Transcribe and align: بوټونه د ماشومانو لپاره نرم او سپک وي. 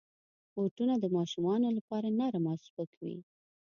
بوټونه 0.53 0.93
د 0.99 1.05
ماشومانو 1.17 1.67
لپاره 1.77 2.07
نرم 2.19 2.45
او 2.51 2.57
سپک 2.65 2.91
وي. 3.01 3.17